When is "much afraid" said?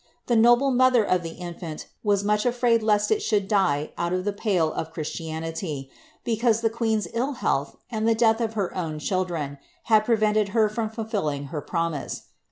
2.23-2.81